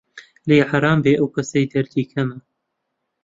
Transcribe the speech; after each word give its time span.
لێی 0.47 0.63
حەرام 0.71 0.99
بێ 1.05 1.13
ئەو 1.19 1.27
کەسەی 1.35 1.69
دەردی 1.73 2.09
کەمە 2.11 2.37